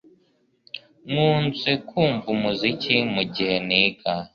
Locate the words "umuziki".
2.35-2.95